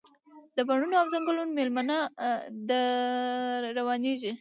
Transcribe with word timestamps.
د 0.55 0.57
بڼوڼو 0.67 0.95
او 1.01 1.07
ځنګلونو 1.13 1.53
میلمنه 1.57 1.97
ده، 2.69 2.81
روانیږي 3.77 4.31